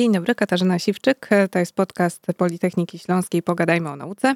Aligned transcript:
Dzień 0.00 0.12
dobry, 0.12 0.34
Katarzyna 0.34 0.78
Siwczyk. 0.78 1.28
To 1.50 1.58
jest 1.58 1.72
podcast 1.72 2.26
Politechniki 2.36 2.98
Śląskiej 2.98 3.42
Pogadajmy 3.42 3.90
o 3.90 3.96
nauce. 3.96 4.34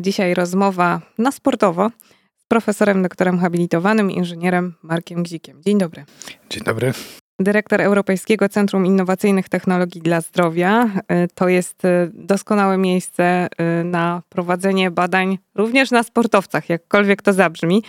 Dzisiaj 0.00 0.34
rozmowa 0.34 1.00
na 1.18 1.32
sportowo 1.32 1.90
z 2.36 2.46
profesorem 2.48 3.02
doktorem 3.02 3.38
habilitowanym, 3.38 4.10
inżynierem 4.10 4.74
Markiem 4.82 5.22
Gzikiem. 5.22 5.62
Dzień 5.62 5.78
dobry. 5.78 6.04
Dzień 6.50 6.62
dobry. 6.62 6.92
Dyrektor 7.38 7.80
Europejskiego 7.80 8.48
Centrum 8.48 8.86
Innowacyjnych 8.86 9.48
Technologii 9.48 10.02
dla 10.02 10.20
Zdrowia. 10.20 10.90
To 11.34 11.48
jest 11.48 11.82
doskonałe 12.12 12.78
miejsce 12.78 13.48
na 13.84 14.22
prowadzenie 14.28 14.90
badań 14.90 15.38
również 15.54 15.90
na 15.90 16.02
sportowcach, 16.02 16.68
jakkolwiek 16.68 17.22
to 17.22 17.32
zabrzmi. 17.32 17.82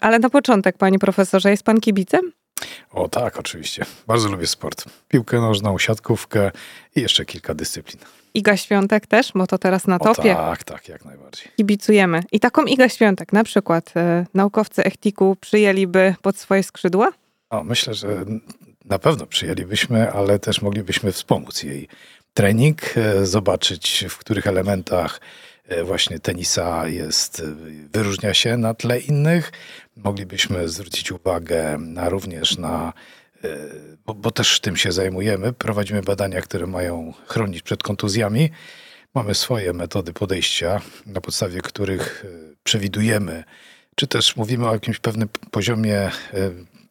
Ale 0.00 0.18
na 0.18 0.30
początek, 0.30 0.78
panie 0.78 0.98
profesorze, 0.98 1.50
jest 1.50 1.62
pan 1.62 1.80
kibicem? 1.80 2.32
O 2.92 3.08
tak, 3.08 3.38
oczywiście. 3.38 3.84
Bardzo 4.06 4.28
lubię 4.28 4.46
sport. 4.46 4.84
Piłkę 5.08 5.40
nożną, 5.40 5.78
siatkówkę 5.78 6.50
i 6.96 7.00
jeszcze 7.00 7.24
kilka 7.24 7.54
dyscyplin. 7.54 7.98
Iga 8.34 8.56
Świątek 8.56 9.06
też, 9.06 9.32
bo 9.34 9.46
to 9.46 9.58
teraz 9.58 9.86
na 9.86 9.98
topie. 9.98 10.32
O 10.32 10.36
tak, 10.36 10.64
tak, 10.64 10.88
jak 10.88 11.04
najbardziej. 11.04 11.46
Kibicujemy. 11.56 12.22
I 12.32 12.40
taką 12.40 12.64
Iga 12.64 12.88
Świątek 12.88 13.32
na 13.32 13.44
przykład 13.44 13.92
e, 13.96 14.26
naukowcy 14.34 14.84
Echtiku 14.84 15.36
przyjęliby 15.40 16.14
pod 16.22 16.36
swoje 16.36 16.62
skrzydła? 16.62 17.12
O, 17.50 17.64
myślę, 17.64 17.94
że 17.94 18.24
na 18.84 18.98
pewno 18.98 19.26
przyjęlibyśmy, 19.26 20.12
ale 20.12 20.38
też 20.38 20.62
moglibyśmy 20.62 21.12
wspomóc 21.12 21.62
jej 21.62 21.88
trening, 22.34 22.80
e, 22.96 23.26
zobaczyć 23.26 24.04
w 24.08 24.18
których 24.18 24.46
elementach 24.46 25.20
E, 25.68 25.84
właśnie 25.84 26.18
tenisa 26.18 26.88
jest, 26.88 27.42
wyróżnia 27.92 28.34
się 28.34 28.56
na 28.56 28.74
tle 28.74 29.00
innych. 29.00 29.52
Moglibyśmy 29.96 30.68
zwrócić 30.68 31.12
uwagę 31.12 31.78
na, 31.78 32.08
również 32.08 32.58
na, 32.58 32.92
e, 33.44 33.48
bo, 34.06 34.14
bo 34.14 34.30
też 34.30 34.60
tym 34.60 34.76
się 34.76 34.92
zajmujemy, 34.92 35.52
prowadzimy 35.52 36.02
badania, 36.02 36.40
które 36.40 36.66
mają 36.66 37.12
chronić 37.26 37.62
przed 37.62 37.82
kontuzjami. 37.82 38.50
Mamy 39.14 39.34
swoje 39.34 39.72
metody 39.72 40.12
podejścia, 40.12 40.80
na 41.06 41.20
podstawie 41.20 41.60
których 41.60 42.24
przewidujemy, 42.64 43.44
czy 43.94 44.06
też 44.06 44.36
mówimy 44.36 44.68
o 44.68 44.72
jakimś 44.72 44.98
pewnym 44.98 45.28
poziomie 45.50 46.10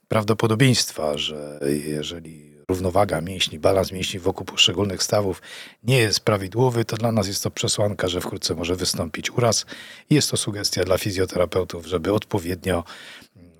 prawdopodobieństwa, 0.08 1.18
że 1.18 1.60
jeżeli 1.86 2.51
równowaga 2.72 3.22
mięśni, 3.22 3.60
balans 3.60 3.92
mięśni 3.92 4.20
wokół 4.20 4.46
poszczególnych 4.46 5.04
stawów 5.04 5.42
nie 5.84 5.98
jest 5.98 6.20
prawidłowy, 6.20 6.86
to 6.86 6.98
dla 6.98 7.12
nas 7.12 7.28
jest 7.28 7.44
to 7.44 7.52
przesłanka, 7.52 8.08
że 8.08 8.22
wkrótce 8.22 8.56
może 8.56 8.76
wystąpić 8.76 9.32
uraz. 9.32 9.66
Jest 10.10 10.32
to 10.32 10.38
sugestia 10.38 10.84
dla 10.84 10.98
fizjoterapeutów, 10.98 11.86
żeby 11.86 12.14
odpowiednio 12.14 12.84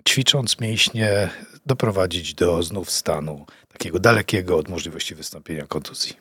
ćwicząc 0.10 0.60
mięśnie 0.60 1.30
doprowadzić 1.66 2.34
do 2.34 2.64
znów 2.64 2.92
stanu 2.92 3.46
takiego 3.74 4.00
dalekiego 4.00 4.58
od 4.58 4.70
możliwości 4.70 5.16
wystąpienia 5.16 5.68
kontuzji. 5.68 6.14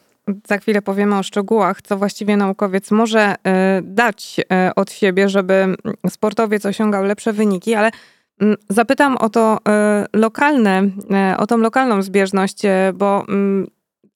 Za 0.48 0.58
chwilę 0.58 0.82
powiemy 0.82 1.18
o 1.18 1.22
szczegółach, 1.22 1.82
co 1.82 1.96
właściwie 1.96 2.36
naukowiec 2.36 2.90
może 2.90 3.34
e, 3.44 3.80
dać 3.84 4.36
e, 4.52 4.70
od 4.76 4.92
siebie, 4.92 5.28
żeby 5.28 5.74
sportowiec 6.10 6.66
osiągał 6.66 7.04
lepsze 7.04 7.32
wyniki, 7.32 7.74
ale 7.74 7.90
Mm, 7.90 8.19
zapytam 8.68 9.16
o 9.16 9.28
to 9.28 9.58
e, 9.68 10.06
lokalne, 10.12 10.90
e, 11.10 11.36
o 11.36 11.46
tą 11.46 11.56
lokalną 11.56 12.02
zbieżność, 12.02 12.64
e, 12.64 12.92
bo 12.94 13.24
mm, 13.28 13.66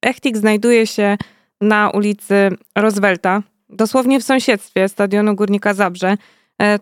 Echtik 0.03 0.37
znajduje 0.37 0.87
się 0.87 1.17
na 1.61 1.91
ulicy 1.91 2.51
Roosevelta, 2.79 3.43
dosłownie 3.69 4.21
w 4.21 4.25
sąsiedztwie 4.25 4.89
stadionu 4.89 5.35
Górnika 5.35 5.75
Zabrze. 5.75 6.17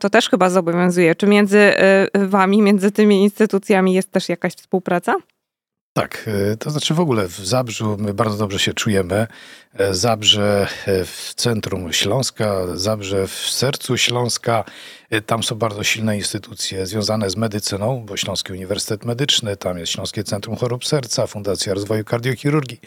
To 0.00 0.10
też 0.10 0.30
chyba 0.30 0.50
zobowiązuje. 0.50 1.14
Czy 1.14 1.26
między 1.26 1.72
wami, 2.14 2.62
między 2.62 2.90
tymi 2.90 3.22
instytucjami 3.22 3.94
jest 3.94 4.10
też 4.10 4.28
jakaś 4.28 4.54
współpraca? 4.54 5.14
Tak, 5.94 6.30
to 6.58 6.70
znaczy 6.70 6.94
w 6.94 7.00
ogóle 7.00 7.28
w 7.28 7.46
Zabrzu 7.46 7.96
my 8.00 8.14
bardzo 8.14 8.36
dobrze 8.36 8.58
się 8.58 8.74
czujemy. 8.74 9.26
Zabrze 9.90 10.68
w 10.86 11.32
centrum 11.36 11.92
Śląska, 11.92 12.54
Zabrze 12.74 13.26
w 13.26 13.32
sercu 13.32 13.96
Śląska. 13.96 14.64
Tam 15.26 15.42
są 15.42 15.54
bardzo 15.54 15.84
silne 15.84 16.16
instytucje 16.16 16.86
związane 16.86 17.30
z 17.30 17.36
medycyną, 17.36 18.04
bo 18.06 18.16
Śląski 18.16 18.52
Uniwersytet 18.52 19.04
Medyczny, 19.04 19.56
tam 19.56 19.78
jest 19.78 19.92
Śląskie 19.92 20.24
Centrum 20.24 20.56
Chorób 20.56 20.86
Serca, 20.86 21.26
Fundacja 21.26 21.74
Rozwoju 21.74 22.04
Kardiochirurgii, 22.04 22.80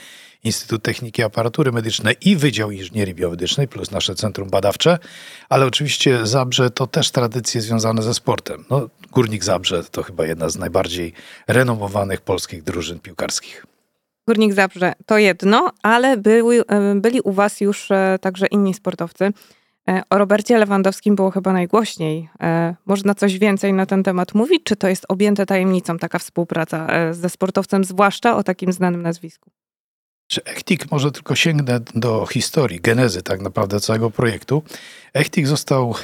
Instytut 0.45 0.83
Techniki 0.83 1.23
Aparatury 1.23 1.71
Medycznej 1.71 2.15
i 2.21 2.35
Wydział 2.35 2.71
Inżynierii 2.71 3.15
Biomedycznej, 3.15 3.67
plus 3.67 3.91
nasze 3.91 4.15
centrum 4.15 4.49
badawcze, 4.49 4.99
ale 5.49 5.65
oczywiście 5.65 6.27
Zabrze 6.27 6.69
to 6.69 6.87
też 6.87 7.11
tradycje 7.11 7.61
związane 7.61 8.01
ze 8.01 8.13
sportem. 8.13 8.65
No, 8.69 8.89
Górnik 9.11 9.43
Zabrze 9.43 9.83
to 9.83 10.03
chyba 10.03 10.25
jedna 10.25 10.49
z 10.49 10.57
najbardziej 10.57 11.13
renomowanych 11.47 12.21
polskich 12.21 12.63
drużyn 12.63 12.99
piłkarskich. 12.99 13.65
Górnik 14.27 14.53
Zabrze 14.53 14.93
to 15.05 15.17
jedno, 15.17 15.71
ale 15.83 16.17
byli, 16.17 16.59
e, 16.67 16.95
byli 16.95 17.21
u 17.21 17.31
was 17.31 17.61
już 17.61 17.91
e, 17.91 18.17
także 18.21 18.45
inni 18.47 18.73
sportowcy. 18.73 19.31
E, 19.89 20.03
o 20.09 20.17
Robercie 20.17 20.57
Lewandowskim 20.57 21.15
było 21.15 21.31
chyba 21.31 21.53
najgłośniej. 21.53 22.29
Można 22.85 23.15
coś 23.15 23.39
więcej 23.39 23.73
na 23.73 23.85
ten 23.85 24.03
temat 24.03 24.33
mówić? 24.33 24.63
Czy 24.63 24.75
to 24.75 24.87
jest 24.87 25.05
objęte 25.09 25.45
tajemnicą 25.45 25.97
taka 25.97 26.19
współpraca 26.19 26.87
ze 27.11 27.29
sportowcem, 27.29 27.83
zwłaszcza 27.83 28.37
o 28.37 28.43
takim 28.43 28.73
znanym 28.73 29.01
nazwisku? 29.01 29.51
Czy 30.27 30.43
Echtik 30.43 30.91
może 30.91 31.11
tylko 31.11 31.35
sięgnę 31.35 31.79
do 31.95 32.25
historii, 32.25 32.79
genezy 32.81 33.23
tak 33.23 33.41
naprawdę 33.41 33.79
całego 33.79 34.11
projektu. 34.11 34.63
Echtik 35.13 35.47
został 35.47 35.95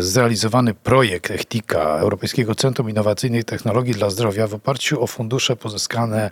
zrealizowany 0.00 0.74
projekt 0.74 1.30
Echtika, 1.30 1.98
Europejskiego 1.98 2.54
Centrum 2.54 2.90
Innowacyjnej 2.90 3.44
Technologii 3.44 3.94
dla 3.94 4.10
Zdrowia 4.10 4.46
w 4.46 4.54
oparciu 4.54 5.02
o 5.02 5.06
fundusze 5.06 5.56
pozyskane 5.56 6.30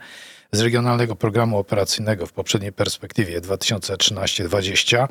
z 0.53 0.61
Regionalnego 0.61 1.17
Programu 1.17 1.59
Operacyjnego 1.59 2.27
w 2.27 2.33
poprzedniej 2.33 2.73
perspektywie 2.73 3.41
2013-2020 3.41 5.09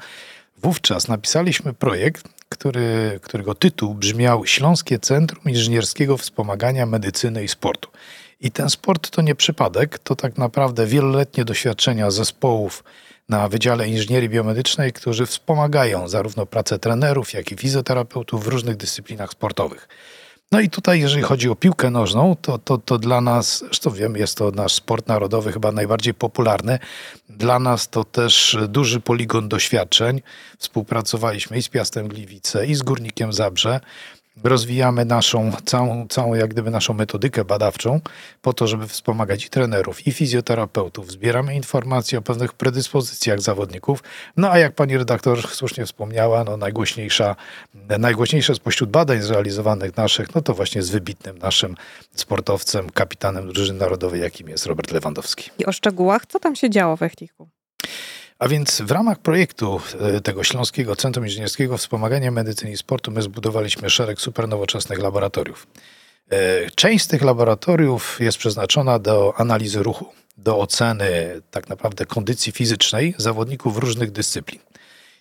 Wówczas 0.58 1.08
napisaliśmy 1.08 1.74
projekt, 1.74 2.28
który, 2.50 3.20
którego 3.22 3.56
tytuł 3.56 3.96
brzmiał 3.96 4.46
Śląskie 4.46 5.00
Centrum 5.00 5.44
Inżynierskiego 5.46 6.18
Wspomagania 6.18 6.86
Medycyny 6.86 7.44
i 7.44 7.48
Sportu. 7.48 7.90
I 8.40 8.52
ten 8.52 8.70
sport 8.70 9.10
to 9.10 9.22
nie 9.22 9.36
przypadek, 9.36 10.00
to 10.00 10.16
tak 10.16 10.38
naprawdę 10.38 10.86
wieloletnie 10.86 11.46
doświadczenia 11.46 12.12
zespołów 12.12 12.84
na 13.30 13.48
Wydziale 13.50 13.88
Inżynierii 13.88 14.30
Biomedycznej, 14.30 14.94
którzy 14.94 15.26
wspomagają 15.26 16.08
zarówno 16.08 16.46
pracę 16.46 16.80
trenerów, 16.80 17.34
jak 17.34 17.52
i 17.52 17.56
fizjoterapeutów 17.56 18.44
w 18.44 18.48
różnych 18.48 18.78
dyscyplinach 18.78 19.32
sportowych. 19.32 19.88
No 20.52 20.60
i 20.60 20.70
tutaj, 20.70 21.00
jeżeli 21.00 21.24
chodzi 21.24 21.50
o 21.50 21.56
piłkę 21.56 21.90
nożną, 21.90 22.36
to, 22.42 22.58
to, 22.58 22.78
to 22.78 22.98
dla 22.98 23.22
nas, 23.22 23.60
zresztą 23.60 23.92
wiem, 23.92 24.16
jest 24.16 24.38
to 24.38 24.52
nasz 24.52 24.74
sport 24.74 25.08
narodowy, 25.08 25.52
chyba 25.52 25.72
najbardziej 25.72 26.14
popularny. 26.14 26.80
Dla 27.30 27.60
nas 27.60 27.90
to 27.90 28.04
też 28.04 28.58
duży 28.68 29.00
poligon 29.00 29.50
doświadczeń. 29.50 30.22
Współpracowaliśmy 30.58 31.58
i 31.58 31.62
z 31.62 31.70
Piastem 31.70 32.08
Gliwice, 32.08 32.66
i 32.66 32.76
z 32.76 32.82
Górnikiem 32.82 33.34
Zabrze 33.34 33.80
rozwijamy 34.44 35.06
naszą 35.06 35.52
całą, 35.66 36.08
całą 36.08 36.34
jak 36.34 36.50
gdyby 36.50 36.72
naszą 36.72 36.94
metodykę 36.94 37.46
badawczą 37.46 38.02
po 38.42 38.54
to, 38.54 38.68
żeby 38.68 38.88
wspomagać 38.88 39.46
i 39.46 39.50
trenerów, 39.50 40.08
i 40.08 40.12
fizjoterapeutów. 40.12 41.12
Zbieramy 41.12 41.56
informacje 41.56 42.20
o 42.20 42.22
pewnych 42.22 42.54
predyspozycjach 42.54 43.42
zawodników. 43.42 44.04
No 44.38 44.52
a 44.52 44.60
jak 44.60 44.76
pani 44.76 44.98
redaktor 44.98 45.48
słusznie 45.48 45.86
wspomniała, 45.86 46.44
no 46.44 46.58
najgłośniejsza, 46.58 47.36
najgłośniejsze 48.00 48.56
spośród 48.56 48.90
badań 48.90 49.22
zrealizowanych 49.22 49.98
naszych, 49.98 50.36
no 50.36 50.42
to 50.42 50.54
właśnie 50.54 50.84
z 50.84 50.90
wybitnym 50.90 51.38
naszym 51.38 51.76
sportowcem, 52.16 52.90
kapitanem 52.90 53.54
drużyny 53.54 53.80
narodowej, 53.80 54.22
jakim 54.22 54.50
jest 54.50 54.66
Robert 54.66 54.92
Lewandowski. 54.92 55.50
I 55.60 55.66
o 55.66 55.72
szczegółach, 55.72 56.26
co 56.26 56.40
tam 56.40 56.56
się 56.56 56.70
działo 56.70 56.98
w 56.98 57.04
Echtiku? 57.04 57.50
A 58.40 58.48
więc 58.48 58.82
w 58.82 58.92
ramach 58.92 59.20
projektu 59.20 59.82
e, 60.00 60.22
tego 60.22 60.44
Śląskiego 60.44 60.96
Centrum 60.96 61.26
Inżynierskiego 61.26 61.78
Wspomagania 61.78 62.32
Medycyny 62.32 62.72
i 62.72 62.78
Sportu 62.78 63.12
my 63.12 63.22
zbudowaliśmy 63.22 63.90
szereg 63.90 64.22
supernowoczesnych 64.22 65.00
laboratoriów. 65.00 65.68
E, 66.30 66.70
część 66.76 67.06
z 67.06 67.08
tych 67.08 67.22
laboratoriów 67.22 68.18
jest 68.20 68.38
przeznaczona 68.38 69.00
do 69.00 69.34
analizy 69.38 69.84
ruchu, 69.84 70.06
do 70.38 70.60
oceny 70.60 71.42
tak 71.52 71.70
naprawdę 71.70 72.06
kondycji 72.06 72.52
fizycznej 72.52 73.16
zawodników 73.18 73.78
różnych 73.78 74.12
dyscyplin. 74.12 74.60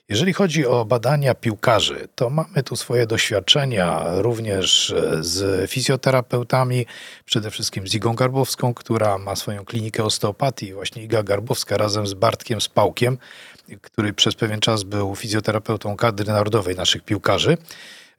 Jeżeli 0.09 0.33
chodzi 0.33 0.67
o 0.67 0.85
badania 0.85 1.35
piłkarzy, 1.35 2.09
to 2.15 2.31
mamy 2.31 2.63
tu 2.65 2.77
swoje 2.77 3.07
doświadczenia 3.07 4.05
również 4.07 4.91
e, 4.91 5.25
z 5.25 5.71
fizjoterapeutami, 5.71 6.87
przede 7.25 7.51
wszystkim 7.51 7.89
z 7.89 7.95
Igą 7.95 8.15
Garbowską, 8.15 8.75
która 8.75 9.19
ma 9.19 9.37
swoją 9.37 9.65
klinikę 9.65 10.05
osteopatii. 10.05 10.75
Właśnie 10.75 11.03
Iga 11.03 11.23
Garbowska 11.23 11.77
razem 11.77 12.07
z 12.07 12.15
Bartkiem 12.15 12.61
Spałkiem, 12.61 13.19
który 13.81 14.13
przez 14.13 14.35
pewien 14.35 14.61
czas 14.61 14.83
był 14.83 15.17
fizjoterapeutą 15.17 15.97
kadry 15.97 16.33
narodowej 16.33 16.77
naszych 16.77 17.03
piłkarzy. 17.03 17.59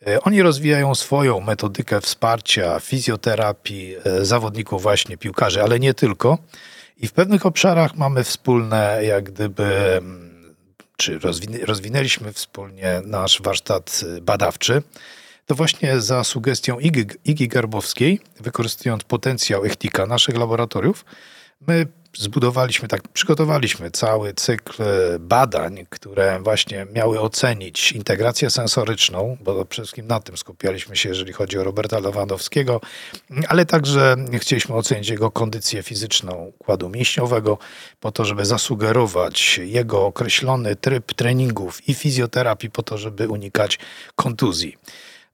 E, 0.08 0.22
oni 0.22 0.42
rozwijają 0.42 0.96
swoją 0.96 1.40
metodykę 1.40 2.02
wsparcia 2.02 2.80
fizjoterapii 2.80 3.96
e, 4.06 4.26
zawodników 4.26 4.82
właśnie 4.82 5.18
piłkarzy, 5.18 5.64
ale 5.64 5.80
nie 5.80 5.94
tylko. 5.94 6.38
I 6.98 7.08
w 7.08 7.14
pewnych 7.14 7.46
obszarach 7.46 7.96
mamy 7.96 8.24
wspólne 8.24 9.00
jak 9.04 9.24
gdyby 9.24 10.02
czy 10.98 11.20
rozwinęliśmy 11.66 12.34
wspólnie 12.34 13.02
nasz 13.06 13.42
warsztat 13.42 14.02
y, 14.18 14.22
badawczy, 14.22 14.82
to 15.46 15.56
właśnie 15.56 16.02
za 16.02 16.24
sugestią 16.24 16.80
Igi, 16.80 17.06
Igi 17.26 17.48
Garbowskiej, 17.48 18.20
wykorzystując 18.40 19.04
potencjał 19.04 19.66
Echtika 19.66 20.06
naszych 20.06 20.38
laboratoriów, 20.38 21.06
my 21.68 21.88
zbudowaliśmy, 22.18 22.88
tak 22.88 23.08
przygotowaliśmy 23.08 23.92
cały 23.92 24.34
cykl 24.34 24.84
badań, 25.20 25.86
które 25.90 26.40
właśnie 26.40 26.88
miały 26.94 27.20
ocenić 27.20 27.92
integrację 27.92 28.50
sensoryczną, 28.50 29.38
bo 29.42 29.66
przede 29.66 29.84
wszystkim 29.84 30.08
na 30.08 30.20
tym 30.20 30.38
skupialiśmy 30.38 30.96
się, 30.96 31.10
jeżeli 31.10 31.34
chodzi 31.34 31.58
o 31.58 31.64
Roberta 31.64 32.00
Lewandowskiego, 32.00 32.82
ale 33.48 33.66
także 33.66 34.16
chcieliśmy 34.34 34.76
ocenić 34.76 35.10
jego 35.10 35.32
kondycję 35.32 35.84
fizyczną 35.84 36.52
układu 36.60 36.90
mięśniowego, 36.90 37.58
po 38.00 38.12
to, 38.12 38.26
żeby 38.26 38.46
zasugerować 38.46 39.58
jego 39.58 40.06
określony 40.06 40.76
tryb 40.76 41.14
treningów 41.14 41.90
i 41.90 41.94
fizjoterapii, 41.94 42.70
po 42.70 42.84
to, 42.84 42.98
żeby 42.98 43.28
unikać 43.28 43.80
kontuzji. 44.16 44.78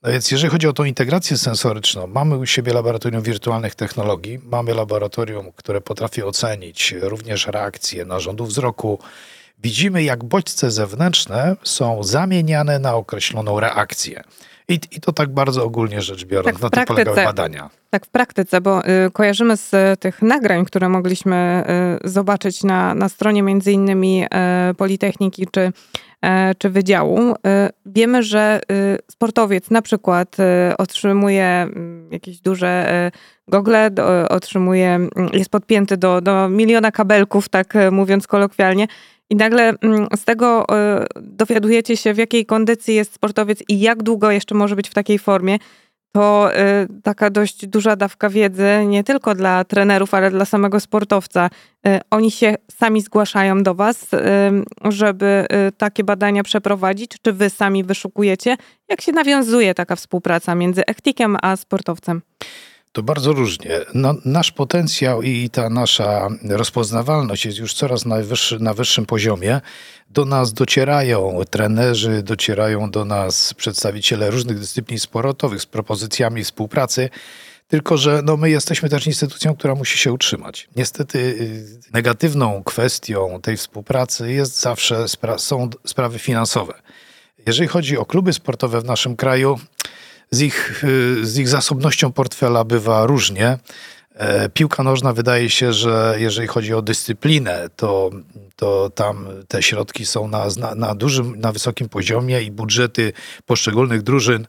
No 0.04 0.12
więc 0.12 0.32
jeżeli 0.32 0.52
chodzi 0.52 0.68
o 0.68 0.74
tą 0.74 0.84
integrację 0.84 1.38
sensoryczną, 1.38 2.08
mamy 2.08 2.38
u 2.38 2.46
siebie 2.46 2.74
laboratorium 2.74 3.24
wirtualnych 3.24 3.76
technologii, 3.76 4.40
mamy 4.44 4.74
laboratorium, 4.74 5.52
które 5.56 5.82
potrafi 5.82 6.24
ocenić 6.24 6.96
również 7.02 7.48
reakcje 7.48 8.06
narządu 8.06 8.46
wzroku. 8.46 9.00
Widzimy, 9.64 10.04
jak 10.04 10.24
bodźce 10.24 10.72
zewnętrzne 10.72 11.56
są 11.64 12.04
zamieniane 12.04 12.80
na 12.80 12.96
określoną 12.96 13.60
reakcję. 13.60 14.24
I, 14.68 14.80
I, 14.92 15.02
to 15.02 15.12
tak 15.12 15.30
bardzo 15.30 15.64
ogólnie 15.64 16.02
rzecz 16.02 16.26
biorąc, 16.26 16.60
tak 16.60 16.62
na 16.62 16.70
tym 16.70 16.86
polegały 16.86 17.16
badania. 17.16 17.70
Tak 17.90 18.06
w 18.06 18.10
praktyce, 18.10 18.62
bo 18.62 18.88
y, 18.88 19.12
kojarzymy 19.12 19.58
z 19.58 19.74
y, 19.74 19.98
tych 19.98 20.22
nagrań, 20.22 20.66
które 20.66 20.90
mogliśmy 20.90 21.66
y, 22.06 22.10
zobaczyć 22.10 22.64
na, 22.64 22.96
na 22.96 23.10
stronie 23.10 23.44
między 23.44 23.72
innymi 23.72 24.24
y, 24.24 24.28
Politechniki 24.76 25.48
czy 25.52 25.72
czy 26.58 26.70
wydziału. 26.70 27.36
E, 27.48 27.70
wiemy, 27.86 28.24
że 28.24 28.62
e, 28.72 28.98
sportowiec 29.12 29.70
na 29.70 29.82
przykład 29.82 30.38
otrzymuje 30.78 31.46
mm, 31.46 32.12
jakieś 32.12 32.42
duże 32.42 33.12
gogle, 33.48 33.92
otrzymuje, 34.30 34.90
mm, 34.96 35.10
jest 35.34 35.50
podpięty 35.50 35.98
do, 35.98 36.22
do 36.22 36.50
miliona 36.50 36.92
kabelków, 36.92 37.50
tak 37.50 37.74
mówiąc 37.92 38.28
kolokwialnie. 38.28 38.88
I 39.30 39.36
nagle 39.36 39.74
mm, 39.82 40.08
z 40.16 40.26
tego 40.26 40.66
dowiadujecie 41.22 41.98
się, 41.98 42.14
w 42.14 42.18
jakiej 42.18 42.46
kondycji 42.46 42.96
jest 42.96 43.14
sportowiec 43.14 43.64
i 43.70 43.80
jak 43.80 44.04
długo 44.04 44.32
jeszcze 44.32 44.56
może 44.56 44.76
być 44.76 44.90
w 44.90 44.94
takiej 44.94 45.20
formie 45.20 45.58
to 46.12 46.52
y, 46.56 47.02
taka 47.04 47.30
dość 47.30 47.68
duża 47.68 47.96
dawka 47.96 48.30
wiedzy, 48.30 48.68
nie 48.88 49.04
tylko 49.04 49.36
dla 49.36 49.64
trenerów, 49.64 50.14
ale 50.14 50.32
dla 50.32 50.46
samego 50.46 50.80
sportowca. 50.80 51.50
Y, 51.88 52.00
oni 52.10 52.32
się 52.32 52.56
sami 52.72 53.02
zgłaszają 53.02 53.64
do 53.64 53.76
Was, 53.76 54.14
y, 54.14 54.18
żeby 54.92 55.46
takie 55.78 56.04
badania 56.04 56.44
przeprowadzić, 56.44 57.12
czy 57.22 57.34
Wy 57.34 57.50
sami 57.50 57.84
wyszukujecie? 57.84 58.58
Jak 58.90 59.02
się 59.02 59.12
nawiązuje 59.12 59.74
taka 59.74 59.96
współpraca 59.96 60.56
między 60.56 60.86
ektikiem 60.86 61.38
a 61.42 61.56
sportowcem? 61.56 62.22
To 62.92 63.04
bardzo 63.04 63.34
różnie. 63.34 63.80
No, 63.94 64.16
nasz 64.26 64.52
potencjał 64.52 65.22
i 65.22 65.50
ta 65.50 65.70
nasza 65.70 66.28
rozpoznawalność 66.50 67.46
jest 67.46 67.58
już 67.58 67.74
coraz 67.74 68.06
na, 68.06 68.18
wyższy, 68.18 68.60
na 68.60 68.74
wyższym 68.74 69.06
poziomie. 69.06 69.62
Do 70.10 70.26
nas 70.26 70.54
docierają 70.54 71.42
trenerzy, 71.50 72.24
docierają 72.24 72.92
do 72.92 73.06
nas 73.06 73.54
przedstawiciele 73.54 74.32
różnych 74.32 74.60
dyscyplin 74.60 75.00
sportowych 75.00 75.62
z 75.62 75.66
propozycjami 75.66 76.44
współpracy. 76.44 77.10
Tylko, 77.68 77.98
że 77.98 78.22
no, 78.26 78.38
my 78.38 78.50
jesteśmy 78.50 78.90
też 78.90 79.08
instytucją, 79.08 79.56
która 79.56 79.76
musi 79.76 79.98
się 79.98 80.14
utrzymać. 80.14 80.70
Niestety 80.76 81.20
y, 81.20 81.92
negatywną 81.94 82.64
kwestią 82.64 83.40
tej 83.42 83.58
współpracy 83.58 84.32
jest 84.32 84.62
zawsze 84.62 85.08
spra 85.08 85.38
są 85.38 85.70
sprawy 85.86 86.20
finansowe. 86.20 86.74
Jeżeli 87.46 87.68
chodzi 87.68 87.98
o 87.98 88.06
kluby 88.06 88.34
sportowe 88.34 88.82
w 88.82 88.86
naszym 88.86 89.16
kraju, 89.16 89.60
z 90.32 90.42
ich, 90.42 90.84
y, 90.84 91.26
z 91.26 91.38
ich 91.38 91.50
zasobnością 91.50 92.12
portfela 92.12 92.64
bywa 92.64 93.06
różnie. 93.06 93.58
E, 94.16 94.50
piłka 94.50 94.84
nożna 94.84 95.14
wydaje 95.14 95.50
się, 95.50 95.74
że 95.74 96.16
jeżeli 96.18 96.48
chodzi 96.48 96.74
o 96.74 96.82
dyscyplinę, 96.82 97.70
to, 97.76 98.10
to 98.56 98.90
tam 98.90 99.28
te 99.48 99.64
środki 99.64 100.06
są 100.06 100.28
na, 100.28 100.48
na, 100.76 100.96
dużym, 100.96 101.40
na 101.40 101.52
wysokim 101.52 101.90
poziomie 101.90 102.42
i 102.42 102.52
budżety 102.52 103.14
poszczególnych 103.46 104.02
drużyn 104.02 104.48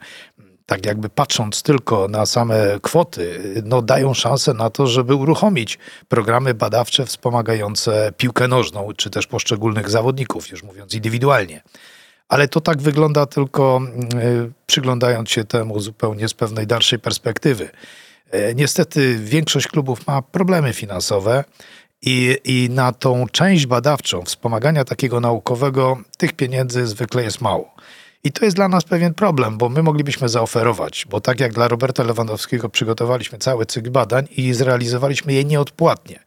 tak 0.66 0.86
jakby 0.86 1.08
patrząc 1.08 1.62
tylko 1.62 2.08
na 2.08 2.26
same 2.26 2.78
kwoty, 2.82 3.52
no 3.64 3.82
dają 3.82 4.14
szansę 4.14 4.54
na 4.54 4.70
to, 4.70 4.86
żeby 4.86 5.14
uruchomić 5.14 5.78
programy 6.08 6.54
badawcze 6.54 7.06
wspomagające 7.06 8.12
piłkę 8.16 8.48
nożną, 8.48 8.88
czy 8.96 9.10
też 9.10 9.26
poszczególnych 9.26 9.90
zawodników, 9.90 10.50
już 10.50 10.62
mówiąc 10.62 10.94
indywidualnie 10.94 11.62
ale 12.32 12.48
to 12.48 12.60
tak 12.60 12.82
wygląda 12.82 13.26
tylko 13.26 13.76
mm, 13.76 14.52
przyglądając 14.66 15.30
się 15.30 15.44
temu 15.44 15.80
zupełnie 15.80 16.28
z 16.28 16.34
pewnej 16.34 16.66
dalszej 16.66 16.98
perspektywy. 16.98 17.70
E, 18.30 18.54
niestety 18.54 19.18
większość 19.18 19.68
klubów 19.68 20.06
ma 20.06 20.22
problemy 20.22 20.72
finansowe 20.72 21.44
i, 22.02 22.38
i 22.44 22.70
na 22.70 22.92
tą 22.92 23.26
część 23.32 23.66
badawczą, 23.66 24.22
wspomagania 24.22 24.84
takiego 24.84 25.20
naukowego, 25.20 25.98
tych 26.16 26.32
pieniędzy 26.32 26.86
zwykle 26.86 27.22
jest 27.22 27.40
mało. 27.40 27.74
I 28.24 28.32
to 28.32 28.44
jest 28.44 28.56
dla 28.56 28.68
nas 28.68 28.84
pewien 28.84 29.14
problem, 29.14 29.58
bo 29.58 29.68
my 29.68 29.82
moglibyśmy 29.82 30.28
zaoferować, 30.28 31.06
bo 31.10 31.20
tak 31.20 31.40
jak 31.40 31.52
dla 31.52 31.68
Roberta 31.68 32.02
Lewandowskiego 32.02 32.68
przygotowaliśmy 32.68 33.38
cały 33.38 33.66
cykl 33.66 33.90
badań 33.90 34.26
i 34.36 34.52
zrealizowaliśmy 34.52 35.32
je 35.32 35.44
nieodpłatnie. 35.44 36.18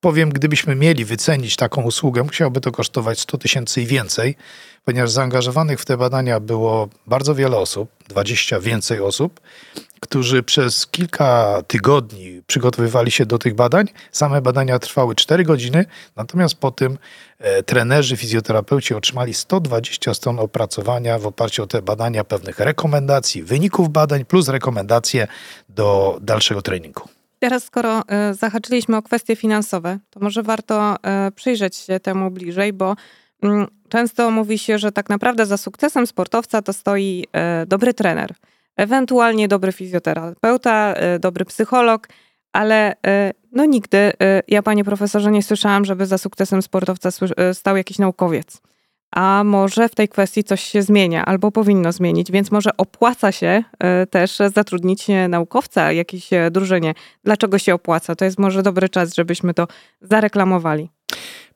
Powiem, 0.00 0.30
gdybyśmy 0.30 0.74
mieli 0.74 1.04
wycenić 1.04 1.56
taką 1.56 1.82
usługę, 1.82 2.22
musiałoby 2.22 2.60
to 2.60 2.72
kosztować 2.72 3.20
100 3.20 3.38
tysięcy 3.38 3.82
i 3.82 3.86
więcej, 3.86 4.36
ponieważ 4.88 5.10
zaangażowanych 5.10 5.80
w 5.80 5.84
te 5.84 5.96
badania 5.96 6.40
było 6.40 6.88
bardzo 7.06 7.34
wiele 7.34 7.56
osób, 7.56 7.90
20 8.08 8.60
więcej 8.60 9.00
osób, 9.00 9.40
którzy 10.00 10.42
przez 10.42 10.86
kilka 10.86 11.62
tygodni 11.66 12.42
przygotowywali 12.46 13.10
się 13.10 13.26
do 13.26 13.38
tych 13.38 13.54
badań. 13.54 13.86
Same 14.12 14.42
badania 14.42 14.78
trwały 14.78 15.14
4 15.14 15.44
godziny, 15.44 15.84
natomiast 16.16 16.54
po 16.54 16.70
tym 16.70 16.98
e, 17.38 17.62
trenerzy, 17.62 18.16
fizjoterapeuci 18.16 18.94
otrzymali 18.94 19.34
120 19.34 20.14
stron 20.14 20.38
opracowania 20.38 21.18
w 21.18 21.26
oparciu 21.26 21.62
o 21.62 21.66
te 21.66 21.82
badania, 21.82 22.24
pewnych 22.24 22.58
rekomendacji, 22.58 23.42
wyników 23.42 23.88
badań 23.88 24.24
plus 24.24 24.48
rekomendacje 24.48 25.26
do 25.68 26.18
dalszego 26.20 26.62
treningu. 26.62 27.08
Teraz, 27.38 27.64
skoro 27.64 28.02
e, 28.08 28.34
zahaczyliśmy 28.34 28.96
o 28.96 29.02
kwestie 29.02 29.36
finansowe, 29.36 29.98
to 30.10 30.20
może 30.20 30.42
warto 30.42 30.96
e, 31.02 31.30
przyjrzeć 31.30 31.76
się 31.76 32.00
temu 32.00 32.30
bliżej, 32.30 32.72
bo 32.72 32.96
często 33.88 34.30
mówi 34.30 34.58
się, 34.58 34.78
że 34.78 34.92
tak 34.92 35.08
naprawdę 35.08 35.46
za 35.46 35.56
sukcesem 35.56 36.06
sportowca 36.06 36.62
to 36.62 36.72
stoi 36.72 37.24
e, 37.32 37.66
dobry 37.66 37.94
trener, 37.94 38.34
ewentualnie 38.76 39.48
dobry 39.48 39.72
fizjoterapeuta, 39.72 40.94
dobry 41.20 41.44
psycholog, 41.44 42.08
ale 42.52 42.94
no 43.52 43.64
nigdy, 43.64 44.12
ja 44.48 44.62
panie 44.62 44.84
profesorze 44.84 45.30
nie 45.30 45.42
słyszałam, 45.42 45.84
żeby 45.84 46.06
za 46.06 46.18
sukcesem 46.18 46.62
sportowca 46.62 47.10
stał 47.52 47.76
jakiś 47.76 47.98
naukowiec 47.98 48.60
a 49.10 49.44
może 49.44 49.88
w 49.88 49.94
tej 49.94 50.08
kwestii 50.08 50.44
coś 50.44 50.62
się 50.62 50.82
zmienia 50.82 51.24
albo 51.24 51.50
powinno 51.50 51.92
zmienić, 51.92 52.32
więc 52.32 52.50
może 52.50 52.76
opłaca 52.76 53.32
się 53.32 53.64
e, 53.78 54.06
też 54.06 54.38
zatrudnić 54.54 55.06
naukowca, 55.28 55.92
jakiejś 55.92 56.32
e, 56.32 56.50
drużynie. 56.50 56.94
Dlaczego 57.24 57.58
się 57.58 57.74
opłaca? 57.74 58.16
To 58.16 58.24
jest 58.24 58.38
może 58.38 58.62
dobry 58.62 58.88
czas, 58.88 59.14
żebyśmy 59.14 59.54
to 59.54 59.66
zareklamowali. 60.00 60.90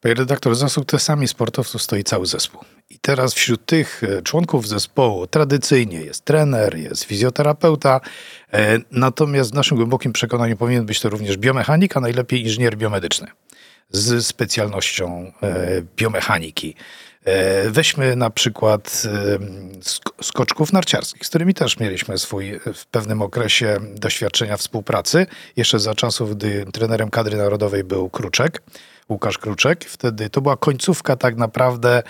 Panie 0.02 0.14
redaktor, 0.14 0.54
za 0.54 0.68
sukcesami 0.68 1.28
sportowców 1.28 1.82
stoi 1.82 2.04
cały 2.04 2.26
zespół. 2.26 2.60
I 2.90 2.98
teraz 2.98 3.34
wśród 3.34 3.66
tych 3.66 4.02
e, 4.04 4.22
członków 4.22 4.68
zespołu 4.68 5.26
tradycyjnie 5.26 6.00
jest 6.00 6.24
trener, 6.24 6.78
jest 6.78 7.04
fizjoterapeuta, 7.04 8.00
natomiast 8.90 9.50
w 9.50 9.54
naszym 9.54 9.76
głębokim 9.76 10.12
przekonaniu 10.12 10.56
powinien 10.56 10.86
być 10.86 11.00
to 11.00 11.08
również 11.08 11.36
biomechanik, 11.36 11.96
a 11.96 12.00
najlepiej 12.00 12.42
inżynier 12.42 12.76
biomedyczny 12.76 13.26
z 13.90 14.26
specjalnością 14.26 15.32
biomechaniki. 15.96 16.74
E, 17.24 17.70
weźmy 17.70 18.16
na 18.16 18.30
przykład 18.30 19.02
e, 19.06 20.24
skoczków 20.24 20.72
narciarskich, 20.72 21.26
z 21.26 21.28
którymi 21.28 21.54
też 21.54 21.78
mieliśmy 21.78 22.18
swój 22.18 22.60
w 22.74 22.86
pewnym 22.86 23.22
okresie 23.22 23.76
doświadczenia 23.94 24.56
współpracy. 24.56 25.26
Jeszcze 25.56 25.78
za 25.78 25.94
czasów, 25.94 26.36
gdy 26.36 26.66
trenerem 26.72 27.10
kadry 27.10 27.36
narodowej 27.36 27.84
był 27.84 28.10
Kruczek, 28.10 28.62
Łukasz 29.08 29.38
Kruczek. 29.38 29.84
Wtedy 29.84 30.30
to 30.30 30.40
była 30.40 30.56
końcówka 30.56 31.16
tak 31.16 31.36
naprawdę 31.36 32.02